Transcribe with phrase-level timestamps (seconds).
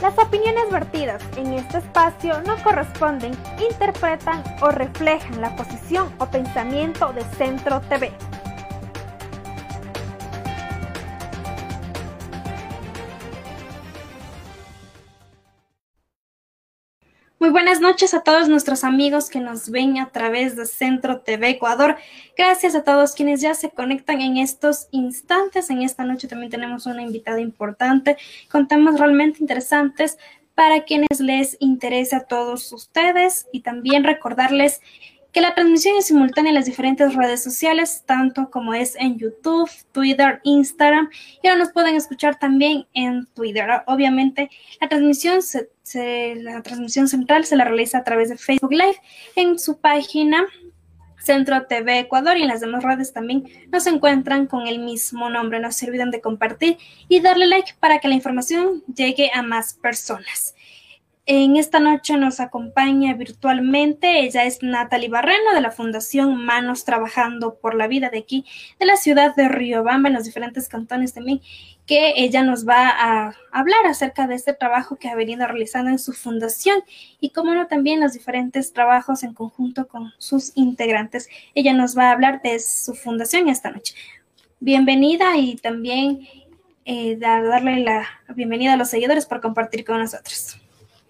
[0.00, 3.32] Las opiniones vertidas en este espacio no corresponden,
[3.68, 8.12] interpretan o reflejan la posición o pensamiento de Centro TV.
[17.40, 21.50] Muy buenas noches a todos nuestros amigos que nos ven a través de Centro TV
[21.50, 21.96] Ecuador.
[22.36, 25.70] Gracias a todos quienes ya se conectan en estos instantes.
[25.70, 28.16] En esta noche también tenemos una invitada importante
[28.50, 30.18] con temas realmente interesantes
[30.56, 34.80] para quienes les interesa a todos ustedes y también recordarles
[35.32, 39.70] que la transmisión es simultánea en las diferentes redes sociales, tanto como es en YouTube,
[39.92, 41.10] Twitter, Instagram,
[41.42, 43.68] y ahora nos pueden escuchar también en Twitter.
[43.86, 44.50] Obviamente,
[44.80, 45.40] la transmisión,
[45.94, 48.96] la transmisión central se la realiza a través de Facebook Live
[49.36, 50.46] en su página
[51.28, 55.60] Centro TV Ecuador y en las demás redes también nos encuentran con el mismo nombre.
[55.60, 56.78] No se olviden de compartir
[57.08, 60.54] y darle like para que la información llegue a más personas.
[61.30, 67.58] En esta noche nos acompaña virtualmente, ella es Natalie Barreno de la Fundación Manos Trabajando
[67.58, 68.46] por la Vida de aquí,
[68.80, 71.42] de la ciudad de Riobamba, en los diferentes cantones también,
[71.84, 75.98] que ella nos va a hablar acerca de este trabajo que ha venido realizando en
[75.98, 76.82] su fundación
[77.20, 81.28] y como no también los diferentes trabajos en conjunto con sus integrantes.
[81.54, 83.94] Ella nos va a hablar de su fundación esta noche.
[84.60, 86.26] Bienvenida y también
[86.86, 90.58] eh, darle la bienvenida a los seguidores por compartir con nosotros.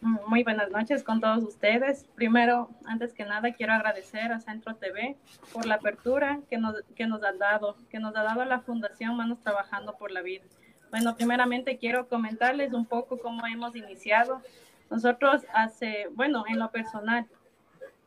[0.01, 2.05] Muy buenas noches con todos ustedes.
[2.15, 5.17] Primero, antes que nada, quiero agradecer a Centro TV
[5.53, 9.41] por la apertura que nos, que han dado, que nos ha dado la Fundación Manos
[9.41, 10.45] Trabajando por la Vida.
[10.91, 14.41] Bueno, primeramente quiero comentarles un poco cómo hemos iniciado.
[14.89, 17.27] Nosotros hace, bueno, en lo personal,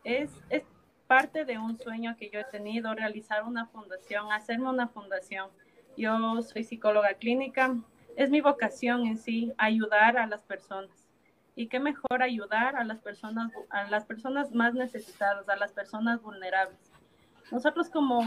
[0.05, 0.63] es, es
[1.07, 5.49] parte de un sueño que yo he tenido, realizar una fundación, hacerme una fundación.
[5.97, 7.75] Yo soy psicóloga clínica,
[8.15, 11.00] es mi vocación en sí, ayudar a las personas
[11.61, 16.19] y qué mejor ayudar a las personas, a las personas más necesitadas, a las personas
[16.19, 16.91] vulnerables.
[17.51, 18.21] Nosotros como,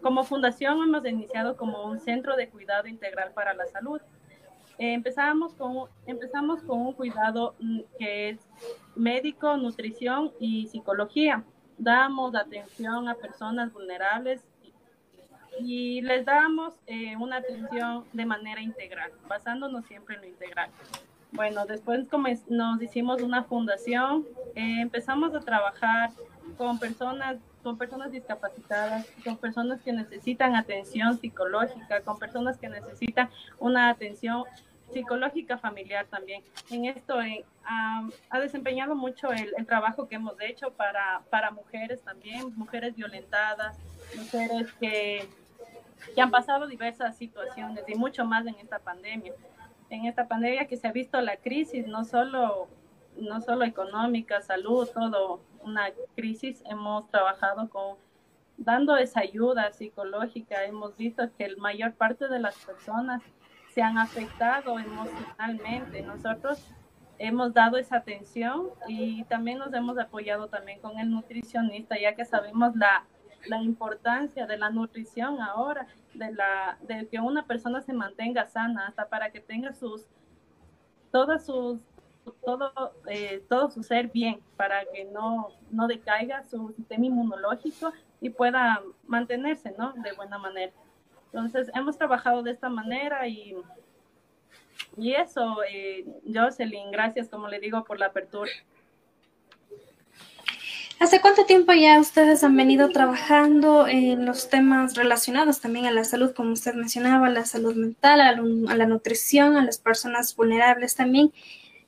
[0.00, 4.00] como fundación hemos iniciado como un centro de cuidado integral para la salud.
[4.78, 8.48] Eh, empezamos, con, empezamos con un cuidado mm, que es
[8.94, 11.42] médico, nutrición y psicología.
[11.78, 14.46] Damos atención a personas vulnerables
[15.58, 20.70] y, les damos eh, una atención de manera integral, basándonos siempre en lo integral.
[21.32, 22.06] Bueno, después
[22.48, 26.10] nos hicimos una fundación, eh, empezamos a trabajar
[26.58, 33.30] con personas, con personas discapacitadas, con personas que necesitan atención psicológica, con personas que necesitan
[33.58, 34.44] una atención
[34.92, 36.42] psicológica familiar también.
[36.70, 42.54] En esto eh, ha desempeñado mucho el, trabajo que hemos hecho para, para mujeres también,
[42.56, 43.78] mujeres violentadas,
[44.18, 45.26] mujeres que,
[46.14, 49.32] que han pasado diversas situaciones y mucho más en esta pandemia
[49.96, 52.68] en esta pandemia que se ha visto la crisis, no solo
[53.16, 57.96] no solo económica, salud, todo una crisis, hemos trabajado con
[58.56, 60.64] dando esa ayuda psicológica.
[60.64, 63.22] Hemos visto que la mayor parte de las personas
[63.74, 66.02] se han afectado emocionalmente.
[66.02, 66.66] Nosotros
[67.18, 72.24] hemos dado esa atención y también nos hemos apoyado también con el nutricionista, ya que
[72.24, 73.04] sabemos la,
[73.46, 78.86] la importancia de la nutrición ahora, de, la, de que una persona se mantenga sana,
[78.88, 80.06] hasta para que tenga sus,
[81.10, 81.80] todas sus,
[82.44, 88.30] todo, eh, todo su ser bien, para que no, no decaiga su sistema inmunológico y
[88.30, 89.92] pueda mantenerse, ¿no?
[89.94, 90.72] De buena manera.
[91.26, 93.56] Entonces, hemos trabajado de esta manera y
[94.96, 98.50] y eso, eh, Jocelyn, gracias, como le digo, por la apertura.
[101.02, 106.04] ¿Hace cuánto tiempo ya ustedes han venido trabajando en los temas relacionados también a la
[106.04, 108.30] salud, como usted mencionaba, a la salud mental, a,
[108.76, 111.32] la nutrición, a las personas vulnerables también?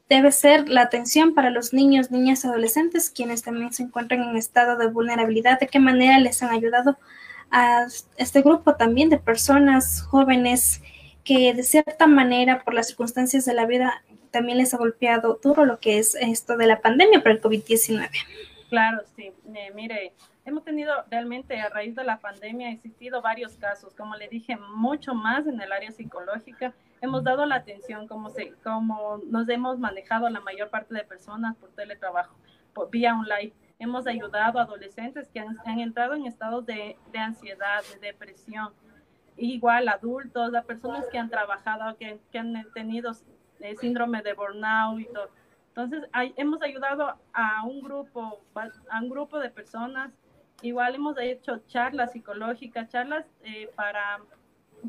[0.08, 4.76] Debe ser la atención para los niños, niñas, adolescentes, quienes también se encuentran en estado
[4.76, 5.61] de vulnerabilidad.
[5.61, 6.99] ¿De qué manera les han ayudado
[7.52, 10.82] a este grupo también de personas jóvenes
[11.22, 14.02] que de cierta manera, por las circunstancias de la vida,
[14.32, 18.11] también les ha golpeado duro lo que es esto de la pandemia por el COVID-19.
[18.75, 19.32] Claro, sí.
[19.55, 24.17] Eh, mire, hemos tenido realmente a raíz de la pandemia, ha existido varios casos, como
[24.17, 26.75] le dije, mucho más en el área psicológica.
[27.00, 31.55] Hemos dado la atención como, se, como nos hemos manejado la mayor parte de personas
[31.56, 32.35] por teletrabajo,
[32.73, 33.53] por vía online.
[33.79, 38.73] Hemos ayudado a adolescentes que han, han entrado en estados de, de ansiedad, de depresión,
[39.37, 43.12] igual adultos, a personas que han trabajado, que, que han tenido
[43.61, 45.31] eh, síndrome de burnout y todo.
[45.76, 48.41] Entonces, hemos ayudado a un grupo,
[48.91, 50.12] a un grupo de personas.
[50.62, 54.21] Igual hemos hecho charlas psicológicas, charlas eh, para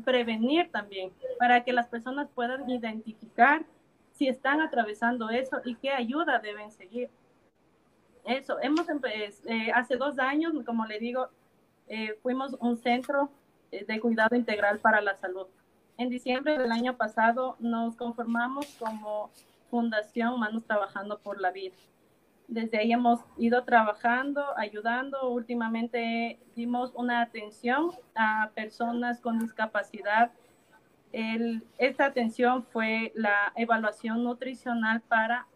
[0.04, 3.64] prevenir también, para que las personas puedan identificar
[4.12, 7.10] si están atravesando eso y qué ayuda deben seguir.
[8.24, 11.28] Eso, hemos eh, hace dos años, como le digo,
[12.22, 13.30] fuimos un centro
[13.72, 15.46] eh, de cuidado integral para la salud.
[15.98, 19.30] En diciembre del año pasado nos conformamos como
[19.70, 21.76] Fundación Manos Trabajando por la Vida.
[22.48, 25.30] Desde ahí hemos ido trabajando, ayudando.
[25.30, 30.30] Últimamente dimos una atención a personas con discapacidad.
[31.78, 35.46] esta atención fue la evaluación nutricional para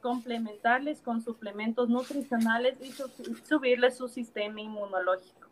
[0.00, 2.92] complementarles con suplementos nutricionales y
[3.44, 5.47] subirles su sistema inmunológico.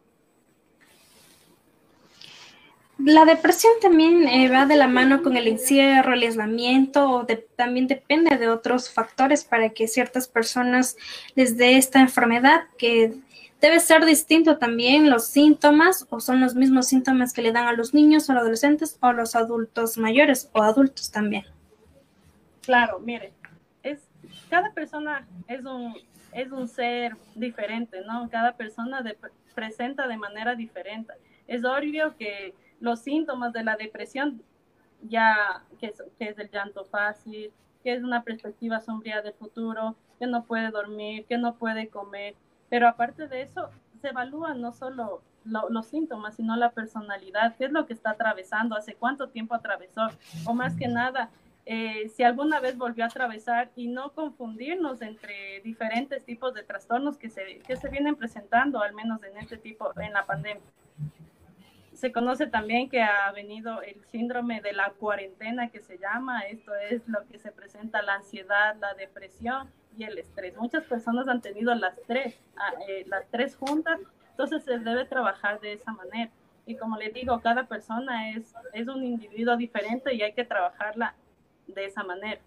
[2.99, 7.87] La depresión también eh, va de la mano con el encierro, el aislamiento, o también
[7.87, 10.97] depende de otros factores para que ciertas personas
[11.35, 13.13] les dé esta enfermedad, que
[13.61, 17.73] debe ser distinto también los síntomas, o son los mismos síntomas que le dan a
[17.73, 21.45] los niños o los adolescentes o los adultos mayores o adultos también.
[22.63, 23.33] Claro, mire,
[23.83, 24.01] es,
[24.49, 25.95] cada persona es un,
[26.33, 28.29] es un ser diferente, ¿no?
[28.31, 29.05] Cada persona
[29.55, 31.13] presenta de manera diferente.
[31.47, 34.43] Es obvio que los síntomas de la depresión,
[35.03, 37.53] ya que es, el llanto fácil,
[37.83, 42.35] que es una perspectiva sombría del futuro, que no puede dormir, que no puede comer.
[42.69, 43.71] Pero aparte de eso,
[44.01, 48.77] se evalúan no solo los síntomas, sino la personalidad, qué es lo que está atravesando,
[48.77, 50.09] hace cuánto tiempo atravesó,
[50.45, 51.31] o más que nada,
[51.67, 57.17] eh, si alguna vez volvió a atravesar y no confundirnos entre diferentes tipos de trastornos
[57.17, 60.63] que se, que se vienen presentando, al menos en este tipo, en la pandemia
[61.97, 66.75] se conoce también que ha venido el síndrome de la cuarentena que se llama, esto
[66.75, 70.57] es lo que se presenta la ansiedad, la depresión y el estrés.
[70.57, 73.99] Muchas personas han tenido las tres, ah, eh, las tres juntas,
[74.31, 76.31] entonces se debe trabajar de esa manera.
[76.67, 81.15] Y como le digo, cada persona es, es un individuo diferente y hay que trabajarla
[81.67, 82.41] de esa manera.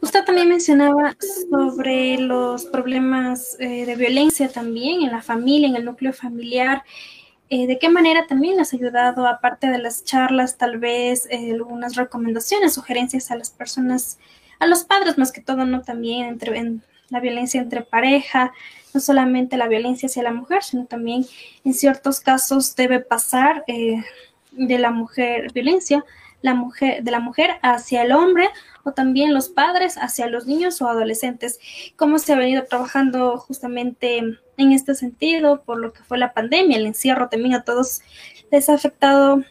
[0.00, 1.14] Usted también mencionaba
[1.50, 6.82] sobre los problemas eh, de violencia también en la familia, en el núcleo familiar.
[7.50, 11.52] Eh, ¿De qué manera también les ha ayudado, aparte de las charlas, tal vez eh,
[11.52, 14.18] algunas recomendaciones, sugerencias a las personas,
[14.58, 18.52] a los padres más que todo, no también entre en la violencia entre pareja,
[18.92, 21.24] no solamente la violencia hacia la mujer, sino también
[21.64, 24.02] en ciertos casos debe pasar eh,
[24.52, 26.04] de la mujer violencia
[26.42, 28.48] la mujer, de la mujer hacia el hombre
[28.92, 31.58] también los padres hacia los niños o adolescentes.
[31.96, 36.76] ¿Cómo se ha venido trabajando justamente en este sentido por lo que fue la pandemia,
[36.76, 38.02] el encierro también a todos
[38.50, 39.42] les ha afectado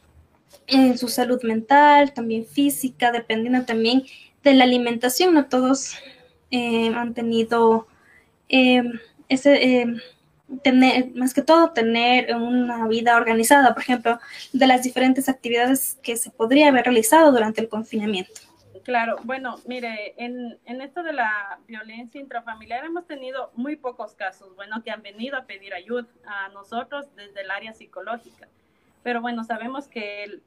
[0.67, 4.03] en su salud mental, también física, dependiendo también
[4.43, 5.95] de la alimentación, no todos
[6.51, 7.87] eh, han tenido
[8.49, 8.83] eh,
[9.29, 9.81] ese...
[9.81, 9.95] Eh,
[10.61, 14.19] tener, más que todo, tener una vida organizada, por ejemplo,
[14.53, 18.39] de las diferentes actividades que se podría haber realizado durante el confinamiento.
[18.87, 24.55] Claro, bueno, mire, en, en, esto de la violencia intrafamiliar hemos tenido muy pocos casos,
[24.55, 28.47] bueno, que han venido a pedir ayuda a nosotros desde el área psicológica.
[29.03, 30.39] Pero bueno, sabemos que,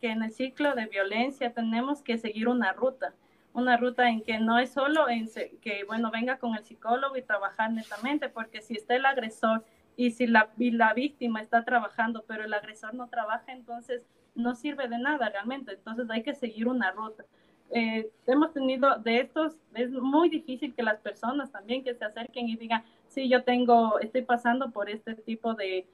[0.00, 3.14] que en el ciclo de violencia tenemos que seguir una ruta,
[3.52, 5.28] una ruta en que no es solo en
[5.60, 9.64] que, bueno, venga con el psicólogo y trabajar netamente, porque si está el agresor
[9.96, 14.54] y si la, y la víctima está trabajando, pero el agresor no trabaja, entonces no
[14.54, 15.72] sirve de nada realmente.
[15.72, 17.24] Entonces hay que seguir una ruta
[17.70, 22.48] eh, hemos tenido de estos, es muy difícil que las personas también que se acerquen
[22.48, 25.86] y digan, sí, yo tengo, estoy pasando por este tipo de,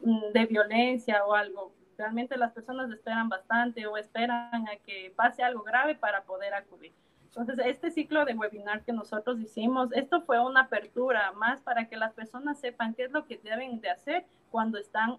[0.00, 1.72] mm, de violencia o algo.
[1.96, 6.92] Realmente las personas esperan bastante o esperan a que pase algo grave para poder acudir.
[7.26, 11.96] Entonces, este ciclo de webinar que nosotros hicimos, esto fue una apertura más para que
[11.96, 15.18] las personas sepan qué es lo que deben de hacer cuando están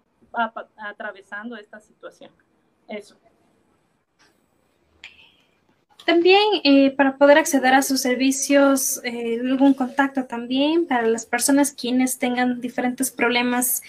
[0.76, 2.30] atravesando esta situación.
[2.86, 3.18] Eso.
[6.06, 11.72] También eh, para poder acceder a sus servicios, eh, algún contacto también para las personas
[11.72, 13.82] quienes tengan diferentes problemas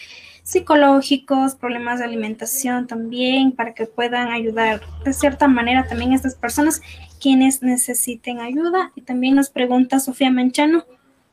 [0.43, 6.36] psicológicos, problemas de alimentación también, para que puedan ayudar de cierta manera también a estas
[6.36, 6.82] personas
[7.20, 8.91] quienes necesiten ayuda.
[8.96, 10.86] Y también nos pregunta Sofía Manchano,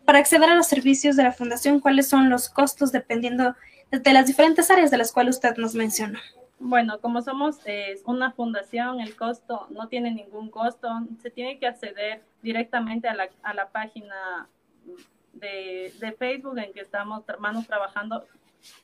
[0.07, 3.55] para acceder a los servicios de la Fundación, ¿cuáles son los costos dependiendo
[3.91, 6.19] de las diferentes áreas de las cuales usted nos mencionó?
[6.63, 7.59] Bueno, como somos
[8.05, 10.89] una fundación, el costo no tiene ningún costo.
[11.23, 14.47] Se tiene que acceder directamente a la, a la página
[15.33, 18.27] de, de, Facebook en que estamos Manos Trabajando,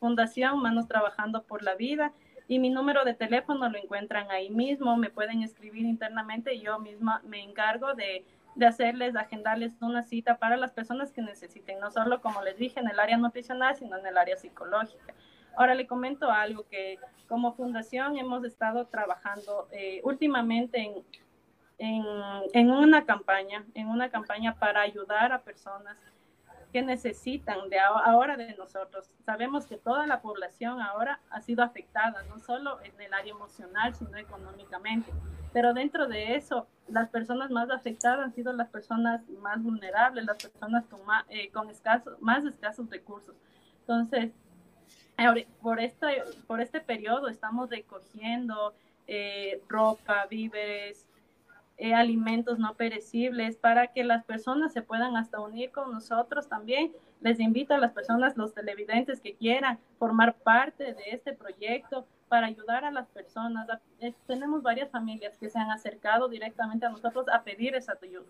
[0.01, 2.13] Fundación Manos Trabajando por la Vida.
[2.49, 4.97] Y mi número de teléfono lo encuentran ahí mismo.
[4.97, 10.03] Me pueden escribir internamente y yo misma me encargo de, de hacerles, de agendarles una
[10.03, 13.77] cita para las personas que necesiten, no solo, como les dije, en el área nutricional,
[13.77, 15.15] sino en el área psicológica.
[15.57, 16.99] Ahora le comento algo que
[17.29, 20.95] como fundación hemos estado trabajando eh, últimamente en,
[21.79, 22.05] en,
[22.53, 25.97] en, una campaña, en una campaña para ayudar a personas
[26.73, 29.11] que necesitan de ahora de nosotros.
[29.25, 33.95] Sabemos que toda la población ahora ha sido afectada, no solo en el área emocional,
[33.95, 35.11] sino económicamente.
[35.53, 40.37] Pero dentro de eso, las personas más afectadas han sido las personas más vulnerables, las
[40.37, 43.35] personas con, más, eh, con escasos, más escasos recursos.
[43.81, 44.33] Entonces,
[45.63, 48.75] por este, por este periodo estamos recogiendo
[49.07, 51.07] eh, ropa, víveres,
[51.79, 56.93] eh, alimentos no perecibles para que las personas se puedan hasta unir con nosotros también.
[57.21, 62.47] Les invito a las personas, los televidentes que quieran formar parte de este proyecto para
[62.47, 63.69] ayudar a las personas.
[64.01, 68.27] Eh, tenemos varias familias que se han acercado directamente a nosotros a pedir esa ayuda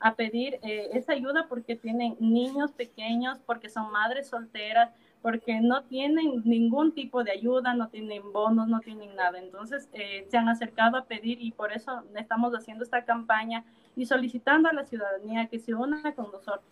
[0.00, 6.42] a pedir esa ayuda porque tienen niños pequeños, porque son madres solteras, porque no tienen
[6.44, 9.38] ningún tipo de ayuda, no tienen bonos, no tienen nada.
[9.38, 13.64] Entonces eh, se han acercado a pedir y por eso estamos haciendo esta campaña
[13.96, 16.70] y solicitando a la ciudadanía que se una con nosotros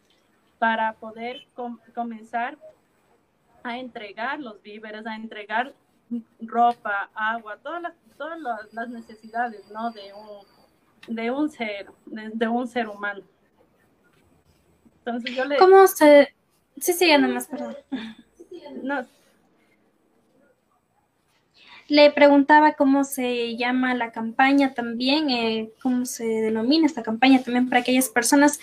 [0.58, 1.46] para poder
[1.94, 2.56] comenzar
[3.62, 5.74] a entregar los víveres, a entregar
[6.40, 8.38] ropa, agua, todas las, todas
[8.72, 9.90] las necesidades ¿no?
[9.90, 13.22] de, un, de un ser, de, un ser humano.
[14.98, 15.56] Entonces yo le...
[15.56, 16.32] ¿Cómo se...?
[16.78, 17.74] Sí, sí, nada más, perdón.
[21.88, 27.68] Le preguntaba cómo se llama la campaña también, eh, cómo se denomina esta campaña también
[27.68, 28.58] para aquellas personas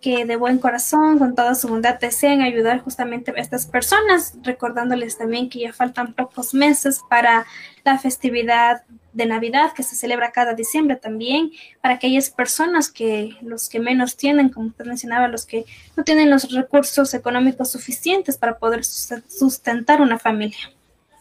[0.00, 5.16] que de buen corazón, con toda su bondad, desean ayudar justamente a estas personas, recordándoles
[5.16, 7.46] también que ya faltan pocos meses para
[7.84, 8.82] la festividad
[9.14, 14.16] de Navidad que se celebra cada diciembre también, para aquellas personas que los que menos
[14.16, 15.64] tienen, como usted mencionaba, los que
[15.96, 20.58] no tienen los recursos económicos suficientes para poder sustentar una familia.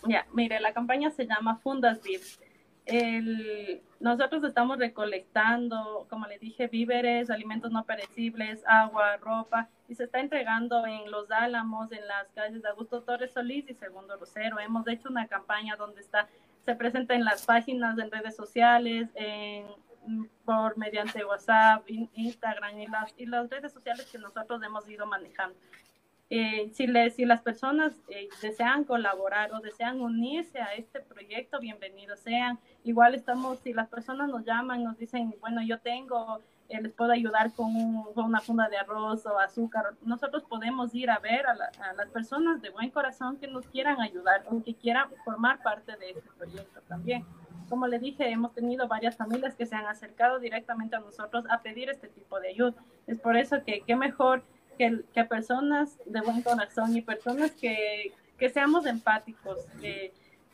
[0.08, 2.22] Ya, mire, la campaña se llama Fundas Viv.
[2.86, 10.04] El, nosotros estamos recolectando, como le dije, víveres, alimentos no perecibles, agua, ropa, y se
[10.04, 14.60] está entregando en Los Álamos, en las calles de Augusto Torres Solís y Segundo Rosero.
[14.60, 16.28] Hemos hecho una campaña donde está,
[16.66, 19.68] se presenta en las páginas, en redes sociales, en,
[20.46, 25.58] por mediante WhatsApp, Instagram y las, y las redes sociales que nosotros hemos ido manejando.
[26.30, 32.20] Eh, si, si las personas eh, desean colaborar o desean unirse a este proyecto, bienvenidos
[32.22, 32.58] sean.
[32.84, 37.12] Igual estamos, si las personas nos llaman, nos dicen, bueno, yo tengo, eh, les puedo
[37.12, 37.76] ayudar con,
[38.16, 42.70] una funda de arroz o azúcar, nosotros podemos ir a ver a, las personas de
[42.70, 47.26] buen corazón que nos quieran ayudar o que quieran formar parte de este proyecto también.
[47.70, 51.62] Como le dije, hemos tenido varias familias que se han acercado directamente a nosotros a
[51.62, 52.76] pedir este tipo de ayuda.
[53.08, 54.44] Es por eso que qué mejor
[54.78, 59.60] que, que personas de buen corazón y personas que, que seamos empáticos,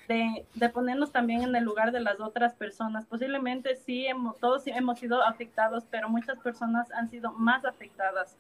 [0.10, 3.06] de, ponernos también en el lugar de las otras personas.
[3.06, 8.36] Posiblemente sí, hemos, todos hemos sido afectados, pero muchas personas han sido más afectadas,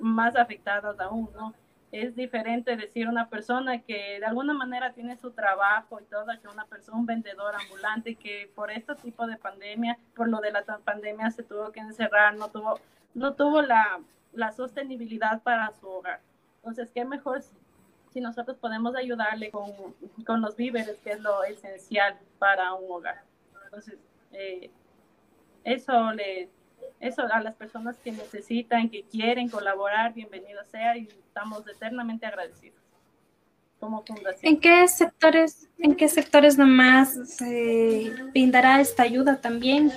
[0.00, 1.54] más afectadas aún, ¿no?
[1.92, 6.48] Es diferente decir una persona que de alguna manera tiene su trabajo y todo, que
[6.48, 10.64] una persona, un vendedor ambulante que por este tipo de pandemia, por lo de la
[10.84, 12.80] pandemia se tuvo que encerrar, no tuvo,
[13.14, 14.00] no tuvo la,
[14.32, 16.20] la sostenibilidad para su hogar.
[16.56, 17.42] Entonces, qué mejor
[18.12, 19.72] si nosotros podemos ayudarle con,
[20.26, 23.22] con, los víveres, que es lo esencial para un hogar.
[23.64, 23.98] Entonces,
[24.32, 24.70] eh,
[25.64, 26.48] eso le
[27.00, 32.82] eso a las personas que necesitan, que quieren colaborar, bienvenido sea y estamos eternamente agradecidos
[33.82, 34.04] como.
[34.42, 39.90] ¿En qué sectores, en qué sectores nomás se brindará esta ayuda también?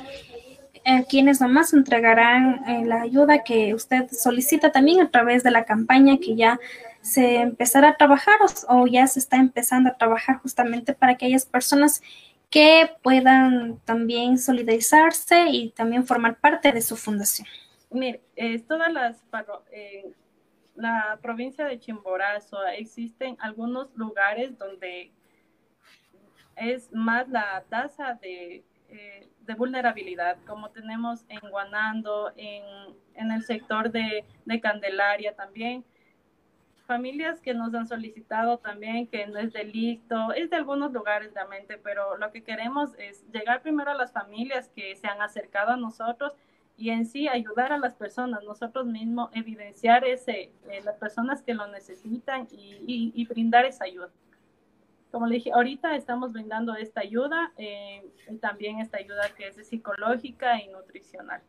[0.86, 5.66] ¿A quienes nomás entregarán eh, la ayuda que usted solicita también a través de la
[5.66, 6.60] campaña que ya
[7.06, 12.02] se empezará a trabajar o, ya se está empezando a trabajar justamente para aquellas personas
[12.50, 17.48] que puedan también solidarizarse y también formar parte de su fundación.
[17.92, 19.22] Mire, es todas las
[19.72, 20.16] en
[20.74, 25.12] la provincia de Chimborazo existen algunos lugares donde
[26.56, 32.64] es más la tasa de, eh, de vulnerabilidad, como tenemos en Guanando, en,
[33.14, 35.86] en el sector de, de Candelaria también
[36.86, 41.78] familias que nos han solicitado también que no es delito, es de algunos lugares realmente,
[41.78, 45.78] pero lo que queremos es llegar primero a las familias que se han acercado a
[45.78, 46.34] nosotros
[46.78, 51.54] y en sí ayudar a las personas, nosotros mismos evidenciar ese, eh, las personas que
[51.54, 54.10] lo necesitan y, brindar esa ayuda.
[55.12, 59.68] Como le dije, ahorita estamos brindando esta ayuda eh, y también esta ayuda que es
[59.68, 61.42] psicológica y nutricional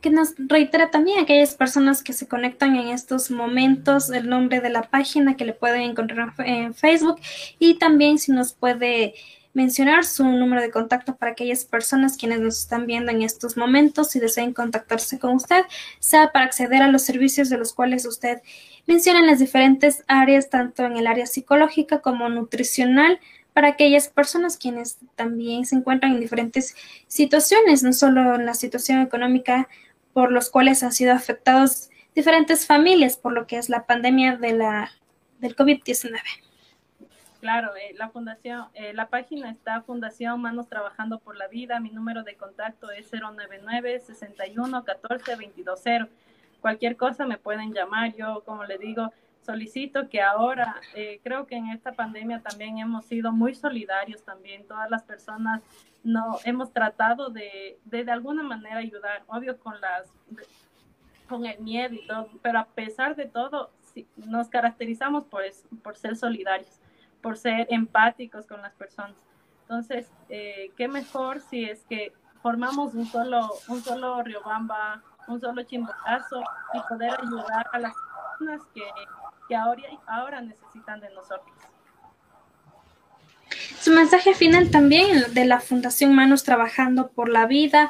[0.00, 4.70] que nos reitera también aquellas personas que se conectan en estos momentos el nombre de
[4.70, 7.20] la página que le pueden encontrar en Facebook
[7.58, 9.14] y también si nos puede
[9.54, 14.14] mencionar su número de contacto para aquellas personas quienes nos están viendo en estos momentos
[14.14, 15.64] y deseen contactarse con usted,
[15.98, 18.40] sea para acceder a los servicios de los cuales usted
[18.86, 23.18] menciona en las diferentes áreas, tanto en el área psicológica como nutricional,
[23.52, 26.76] para aquellas personas quienes también se encuentran en diferentes
[27.08, 29.68] situaciones, no solo en la situación económica
[30.18, 34.52] por los cuales han sido afectados diferentes familias por lo que es la pandemia de
[34.52, 34.90] la,
[35.38, 36.18] del COVID-19.
[37.40, 41.78] Claro, eh, la fundación, eh, la página está Fundación Manos Trabajando por la Vida.
[41.78, 46.12] Mi número de contacto es 099 61 14 220.
[46.60, 48.12] Cualquier cosa me pueden llamar.
[48.16, 49.12] Yo, como le digo,
[49.46, 54.66] solicito que ahora, eh, creo que en esta pandemia también hemos sido muy solidarios también.
[54.66, 55.62] Todas las personas
[56.04, 60.12] no hemos tratado de, de, alguna manera ayudar, obvio con las
[61.28, 63.70] con el miedo y todo, pero a pesar de todo
[64.16, 65.42] nos caracterizamos por
[65.82, 66.80] por ser solidarios,
[67.20, 69.16] por ser empáticos con las personas.
[69.62, 75.62] Entonces, eh, qué mejor si es que formamos un solo, un solo Riobamba, un solo
[75.62, 76.40] Chimborazo
[76.72, 77.92] y poder ayudar a las
[78.38, 78.82] personas que,
[79.46, 81.54] que ahora, ahora necesitan de nosotros.
[83.88, 87.88] Su mensaje final también de la Fundación Manos Trabajando por la Vida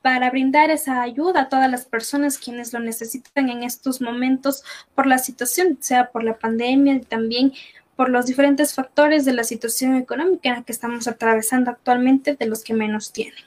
[0.00, 4.62] para brindar esa ayuda a todas las personas quienes lo necesitan en estos momentos
[4.94, 7.52] por la situación, sea por la pandemia y también
[7.96, 12.74] por los diferentes factores de la situación económica que estamos atravesando actualmente de los que
[12.74, 13.44] menos tienen.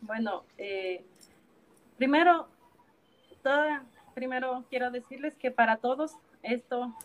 [0.00, 1.04] Bueno, eh,
[1.98, 2.48] primero,
[4.14, 6.96] primero quiero decirles que para todos esto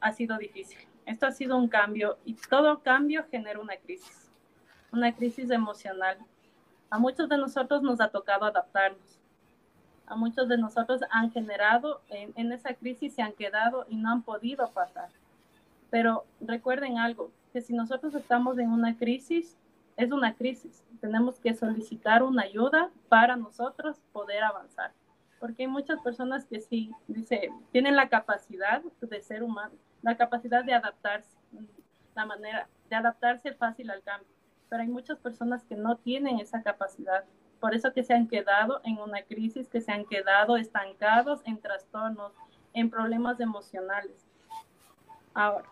[0.00, 0.87] ha sido difícil.
[1.08, 4.30] Esto ha sido un cambio y todo cambio genera una crisis,
[4.92, 6.18] una crisis emocional.
[6.90, 9.18] A muchos de nosotros nos ha tocado adaptarnos.
[10.04, 14.22] A muchos de nosotros han generado en, esa crisis, se han quedado y no han
[14.22, 15.08] podido pasar.
[15.88, 19.56] Pero recuerden algo, que si nosotros estamos en una crisis,
[19.96, 20.84] es una crisis.
[21.00, 24.92] Tenemos que solicitar una ayuda para nosotros poder avanzar.
[25.40, 30.64] Porque hay muchas personas que sí, dice, tienen la capacidad de ser humanos, la capacidad
[30.64, 31.36] de adaptarse,
[32.14, 34.28] la manera de adaptarse fácil al cambio.
[34.68, 37.24] Pero hay muchas personas que no tienen esa capacidad.
[37.60, 41.58] Por eso que se han quedado en una crisis, que se han quedado estancados en
[41.58, 42.32] trastornos,
[42.74, 44.26] en problemas emocionales.
[45.34, 45.64] Ahora,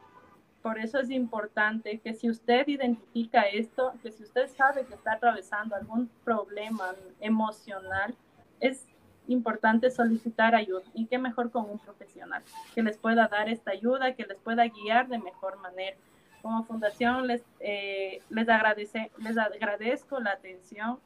[0.62, 5.12] por eso es importante que si usted identifica esto, que si usted sabe que está
[5.12, 8.16] atravesando algún problema emocional,
[8.58, 8.84] es
[9.28, 12.42] importante solicitar ayuda y qué mejor con un profesional
[12.74, 15.96] que les pueda dar esta ayuda, que les pueda guiar de mejor manera.
[16.42, 20.98] Como fundación les, eh, les, agradece, les agradezco la atención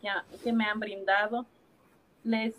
[0.00, 0.08] que,
[0.42, 1.46] que me han brindado.
[2.24, 2.54] Les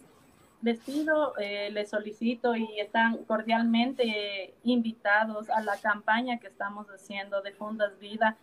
[0.62, 7.52] despido, eh, les solicito y están cordialmente invitados a la campaña que estamos haciendo de
[7.52, 8.38] Fundas Vida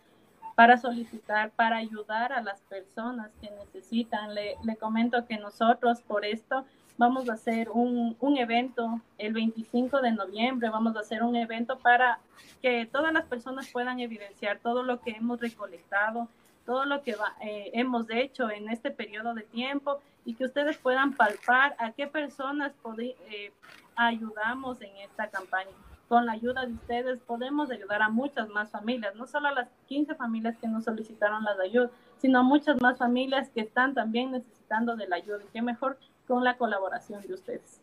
[0.59, 4.35] para solicitar, para ayudar a las personas que necesitan.
[4.35, 6.65] Le, comento que nosotros por esto
[6.97, 11.79] vamos a hacer un, un, evento el 25 de noviembre, vamos a hacer un evento
[11.79, 12.19] para
[12.61, 16.27] que todas las personas puedan evidenciar todo lo que hemos recolectado,
[16.65, 20.77] todo lo que va, eh, hemos hecho en este periodo de tiempo y que ustedes
[20.77, 23.53] puedan palpar a qué personas eh,
[23.95, 25.71] ayudamos en esta campaña.
[26.09, 29.69] Con la ayuda de ustedes podemos ayudar a muchas más familias, no solo a las
[29.87, 34.31] 15 familias que nos solicitaron la ayuda, sino a muchas más familias que están también
[34.31, 35.39] necesitando de la ayuda.
[35.53, 37.79] Qué mejor con la colaboración de ustedes.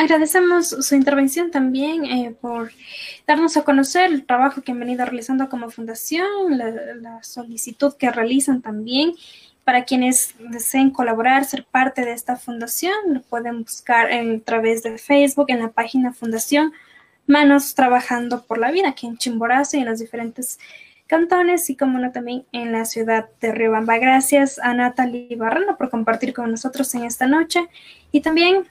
[0.00, 2.70] Agradecemos su intervención también eh, por
[3.26, 8.62] darnos a conocer el trabajo que han venido realizando como fundación, la, solicitud que realizan
[8.62, 9.12] también.
[9.64, 14.98] Para quienes deseen colaborar, ser parte de esta fundación, lo pueden buscar a través de
[14.98, 16.72] Facebook en la página Fundación
[17.26, 20.58] Manos Trabajando por la Vida, aquí en Chimborazo y en los diferentes
[21.06, 23.98] cantones y como no también en la ciudad de Riobamba.
[23.98, 27.68] Gracias a Natalie Barrano por compartir con nosotros en esta noche
[28.12, 28.66] y también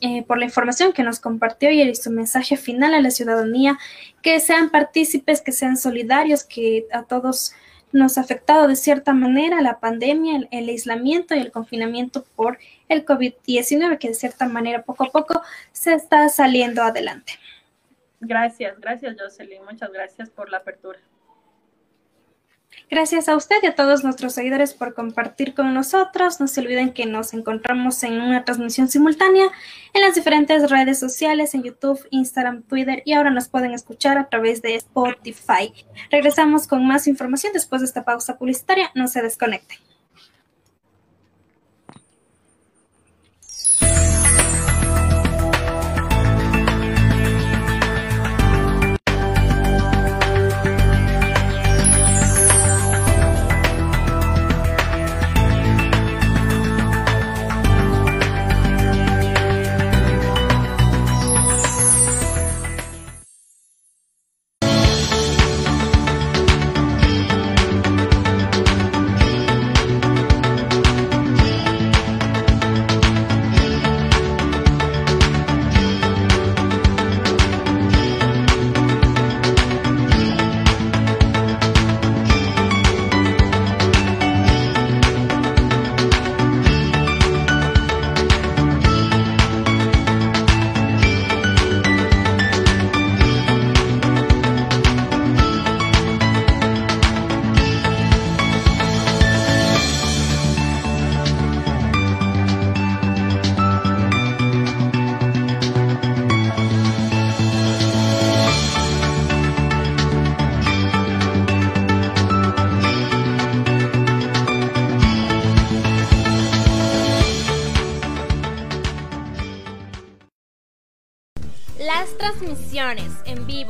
[0.00, 3.78] eh, por la información que nos compartió y su mensaje final a la ciudadanía,
[4.20, 7.54] que sean partícipes, que sean solidarios, que a todos
[7.92, 12.58] nos ha afectado de cierta manera la pandemia, el, el aislamiento y el confinamiento por
[12.88, 17.32] el COVID-19, que de cierta manera poco a poco se está saliendo adelante.
[18.20, 20.98] Gracias, gracias Jocelyn, muchas gracias por la apertura.
[22.90, 26.40] Gracias a usted y a todos nuestros seguidores por compartir con nosotros.
[26.40, 29.46] No se olviden que nos encontramos en una transmisión simultánea
[29.94, 34.28] en las diferentes redes sociales, en YouTube, Instagram, Twitter y ahora nos pueden escuchar a
[34.28, 35.72] través de Spotify.
[36.10, 38.90] Regresamos con más información después de esta pausa publicitaria.
[38.96, 39.78] No se desconecten.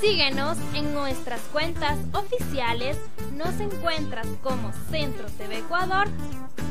[0.00, 2.96] Síguenos en nuestras cuentas oficiales.
[3.36, 6.06] Nos encuentras como Centro TV Ecuador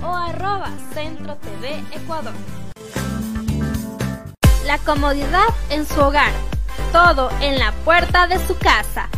[0.01, 2.33] o arroba Centro TV Ecuador.
[4.65, 6.31] La comodidad en su hogar.
[6.93, 9.09] Todo en la puerta de su casa.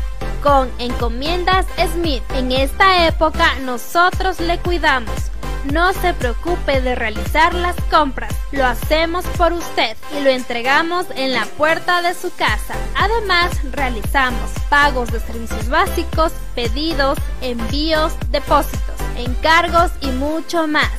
[0.42, 2.24] Con Encomiendas Smith.
[2.34, 5.30] En esta época nosotros le cuidamos
[5.66, 11.34] no se preocupe de realizar las compras, lo hacemos por usted y lo entregamos en
[11.34, 12.76] la puerta de su casa.
[12.96, 20.92] Además, realizamos pagos de servicios básicos, pedidos, envíos, depósitos, encargos y mucho más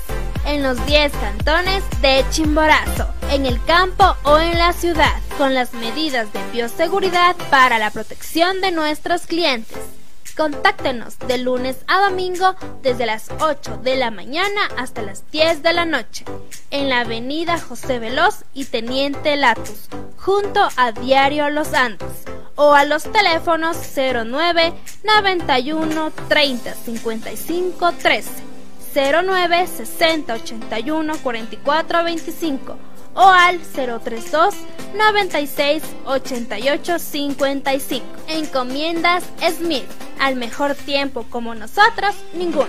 [0.47, 5.73] en los 10 cantones de Chimborazo, en el campo o en la ciudad, con las
[5.75, 10.00] medidas de bioseguridad para la protección de nuestros clientes.
[10.41, 15.75] Contáctenos de lunes a domingo desde las 8 de la mañana hasta las 10 de
[15.75, 16.25] la noche
[16.71, 22.25] en la avenida José Veloz y Teniente Latus, junto a Diario Los Andes
[22.57, 24.73] o a los teléfonos 09
[25.05, 28.31] 91 30 55 13,
[28.95, 34.55] 09 60 81 44 25 o al 032
[34.95, 38.07] 96 88 55.
[38.29, 39.25] Encomiendas
[39.59, 39.87] Smith,
[40.19, 42.69] al mejor tiempo como nosotros, ninguno.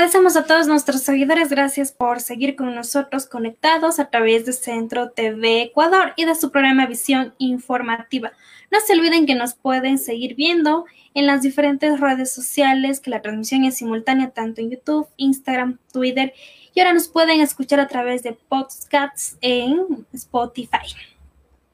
[0.00, 5.10] Agradecemos a todos nuestros seguidores, gracias por seguir con nosotros conectados a través de Centro
[5.10, 8.32] TV Ecuador y de su programa Visión Informativa.
[8.70, 13.20] No se olviden que nos pueden seguir viendo en las diferentes redes sociales, que la
[13.20, 16.32] transmisión es simultánea tanto en YouTube, Instagram, Twitter
[16.72, 20.94] y ahora nos pueden escuchar a través de podcasts en Spotify.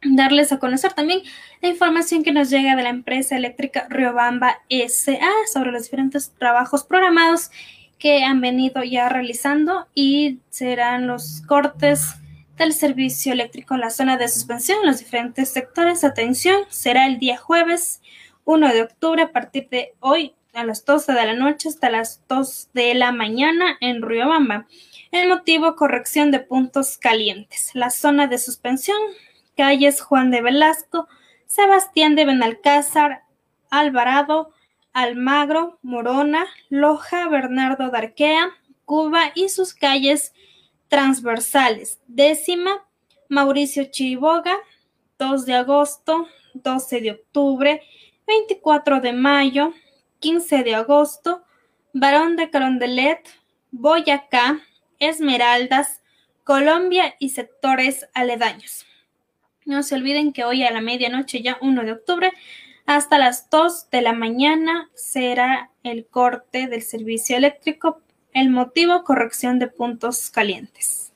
[0.02, 1.22] Darles a conocer también
[1.62, 6.82] la información que nos llega de la empresa eléctrica Riobamba SA sobre los diferentes trabajos
[6.82, 7.52] programados
[7.98, 12.16] que han venido ya realizando y serán los cortes
[12.56, 16.04] del servicio eléctrico en la zona de suspensión en los diferentes sectores.
[16.04, 18.02] Atención, será el día jueves
[18.44, 22.22] 1 de octubre a partir de hoy a las 12 de la noche hasta las
[22.28, 24.66] 2 de la mañana en Riobamba.
[25.12, 27.70] El motivo, corrección de puntos calientes.
[27.74, 28.96] La zona de suspensión,
[29.56, 31.08] calles Juan de Velasco,
[31.46, 33.22] Sebastián de Benalcázar,
[33.70, 34.50] Alvarado,
[34.96, 38.48] Almagro, Morona, Loja, Bernardo Darquea,
[38.86, 40.32] Cuba y sus calles
[40.88, 42.00] transversales.
[42.06, 42.82] Décima,
[43.28, 44.56] Mauricio Chiriboga,
[45.18, 47.82] 2 de agosto, 12 de octubre,
[48.26, 49.74] 24 de mayo,
[50.20, 51.44] 15 de agosto,
[51.92, 53.28] Barón de Carondelet,
[53.72, 54.60] Boyacá,
[54.98, 56.00] Esmeraldas,
[56.42, 58.86] Colombia y sectores aledaños.
[59.66, 62.32] No se olviden que hoy a la medianoche, ya 1 de octubre,
[62.86, 68.00] hasta las 2 de la mañana será el corte del servicio eléctrico.
[68.32, 71.12] El motivo, corrección de puntos calientes.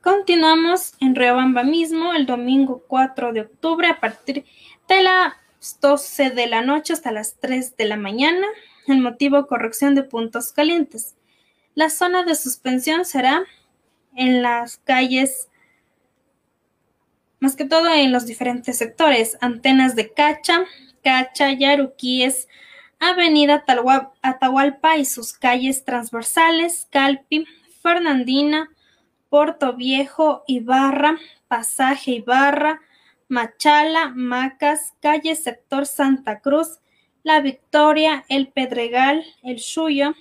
[0.00, 4.44] Continuamos en Riobamba mismo el domingo 4 de octubre a partir
[4.88, 5.34] de las
[5.80, 8.46] 12 de la noche hasta las 3 de la mañana.
[8.86, 11.14] El motivo, corrección de puntos calientes.
[11.74, 13.44] La zona de suspensión será
[14.14, 15.48] en las calles
[17.42, 20.64] más que todo en los diferentes sectores, antenas de Cacha,
[21.02, 22.46] Cacha, Yaruquíes,
[23.00, 23.64] Avenida
[24.22, 27.44] Atahualpa y sus calles transversales, Calpi,
[27.82, 28.70] Fernandina,
[29.28, 32.80] Puerto Viejo, Ibarra, Pasaje Ibarra,
[33.26, 36.78] Machala, Macas, calle Sector Santa Cruz,
[37.24, 40.14] La Victoria, El Pedregal, El Suyo,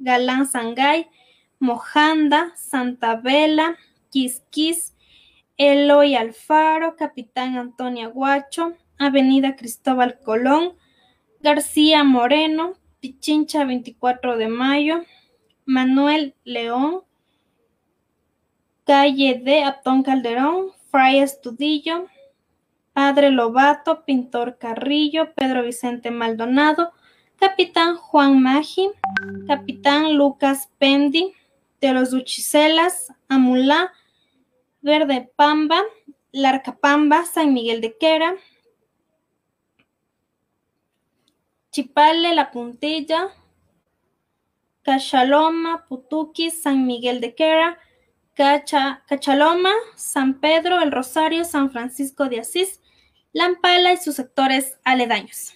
[0.00, 1.08] Galán Sangay,
[1.60, 3.76] Mojanda, Santa Vela,
[4.10, 4.95] Quisquis,
[5.56, 10.74] Eloy Alfaro, Capitán Antonio Guacho, Avenida Cristóbal Colón,
[11.40, 15.04] García Moreno, Pichincha 24 de Mayo,
[15.64, 17.02] Manuel León,
[18.84, 22.06] calle de Aptón Calderón, Fray Estudillo,
[22.92, 26.92] Padre Lobato, Pintor Carrillo, Pedro Vicente Maldonado,
[27.36, 28.90] Capitán Juan Magi,
[29.46, 31.32] Capitán Lucas Pendi,
[31.80, 33.92] de los Uchicelas, Amulá,
[34.86, 35.82] Verde Pamba,
[36.30, 38.36] Larcapamba, San Miguel de Quera,
[41.72, 43.30] Chipale, La Puntilla,
[44.82, 47.80] Cachaloma, Putuqui, San Miguel de Quera,
[48.34, 52.80] Cacha, Cachaloma, San Pedro, El Rosario, San Francisco de Asís,
[53.32, 55.54] Lampala y sus sectores aledaños.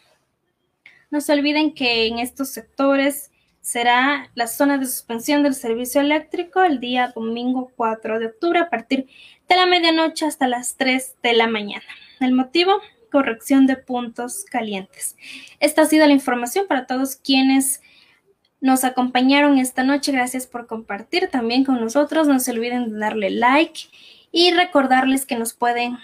[1.08, 3.29] No se olviden que en estos sectores
[3.70, 8.68] será la zona de suspensión del servicio eléctrico el día domingo 4 de octubre a
[8.68, 9.06] partir
[9.48, 11.85] de la medianoche hasta las 3 de la mañana.
[12.18, 12.80] El motivo,
[13.12, 15.16] corrección de puntos calientes.
[15.61, 17.80] Esta ha sido la información para todos quienes
[18.61, 20.11] nos acompañaron esta noche.
[20.11, 22.26] Gracias por compartir también con nosotros.
[22.26, 23.83] No se olviden de darle like
[24.33, 25.96] y recordarles que nos pueden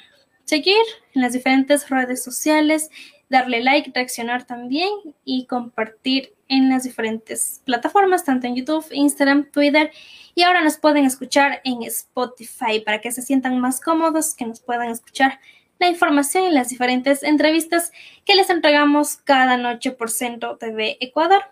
[0.45, 0.85] seguir
[1.17, 2.91] en las diferentes redes sociales,
[3.29, 4.89] darle like, reaccionar también
[5.25, 9.91] y compartir en las diferentes plataformas, tanto en YouTube, Instagram, Twitter
[10.35, 14.61] y ahora nos pueden escuchar en Spotify para que se sientan más cómodos, que nos
[14.61, 15.41] puedan escuchar
[15.79, 17.93] la información y las diferentes entrevistas
[18.25, 21.43] que les entregamos cada noche por Centro TV Ecuador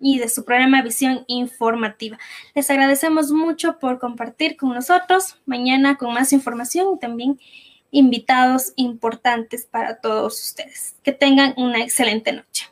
[0.00, 2.18] y de su programa Visión Informativa.
[2.54, 7.38] Les agradecemos mucho por compartir con nosotros mañana con más información y también
[7.92, 10.96] invitados importantes para todos ustedes.
[11.02, 12.71] Que tengan una excelente noche.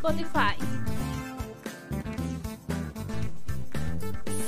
[0.00, 0.56] Spotify.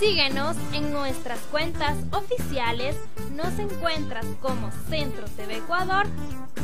[0.01, 2.97] Síguenos en nuestras cuentas oficiales.
[3.33, 6.07] Nos encuentras como Centro TV Ecuador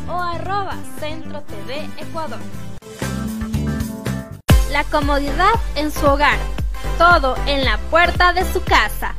[0.09, 2.41] o arroba Centro TV Ecuador.
[4.73, 6.39] La comodidad en su hogar.
[6.97, 9.15] Todo en la puerta de su casa.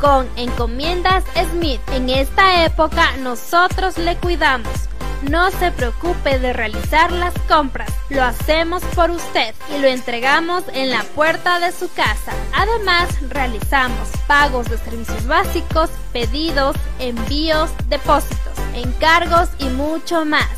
[0.00, 1.22] Con Encomiendas
[1.52, 1.80] Smith.
[1.92, 4.88] En esta época nosotros le cuidamos
[5.28, 10.90] no se preocupe de realizar las compras, lo hacemos por usted y lo entregamos en
[10.90, 12.32] la puerta de su casa.
[12.54, 20.48] Además, realizamos pagos de servicios básicos, pedidos, envíos, depósitos, encargos y mucho más.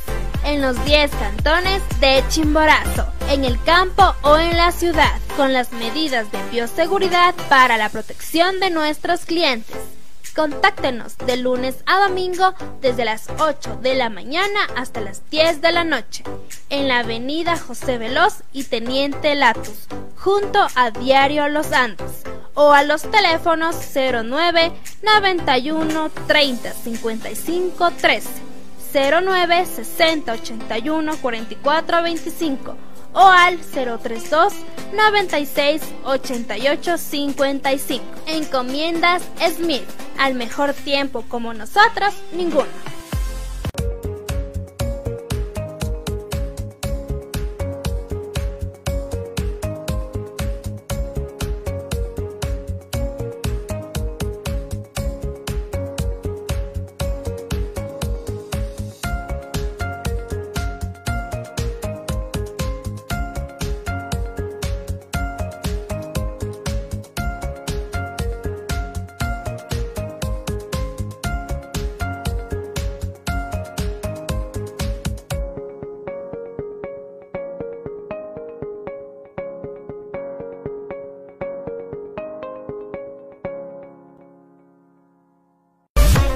[0.45, 5.73] en los 10 cantones de Chimborazo, en el campo o en la ciudad, con las
[5.73, 9.79] medidas de bioseguridad para la protección de nuestros clientes.
[10.35, 15.70] Contáctenos de lunes a domingo desde las 8 de la mañana hasta las 10 de
[15.70, 16.24] la noche
[16.70, 22.24] en la avenida José Veloz y Teniente Latus, junto a Diario Los Andes,
[22.55, 24.72] o a los teléfonos 09
[25.03, 28.28] 91 30 55 13,
[28.93, 32.76] 09 60 81 44 25
[33.15, 34.53] o al 032
[34.93, 38.05] 96 88 55.
[38.27, 39.23] Encomiendas
[39.57, 39.89] Smith.
[40.19, 42.93] Al mejor tiempo como nosotros, ninguno.